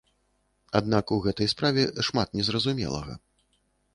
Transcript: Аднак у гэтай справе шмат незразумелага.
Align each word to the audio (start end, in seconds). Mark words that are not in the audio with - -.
Аднак 0.79 1.05
у 1.17 1.17
гэтай 1.25 1.51
справе 1.53 1.83
шмат 2.09 2.33
незразумелага. 2.39 3.13